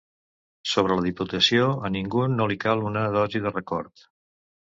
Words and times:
Sobre 0.69 0.95
la 0.99 1.03
diputació, 1.07 1.67
a 1.89 1.91
ningú 1.97 2.23
no 2.39 2.49
li 2.53 2.59
cal 2.65 2.83
una 2.93 3.05
dosi 3.19 3.43
de 3.45 3.53
record. 3.59 4.05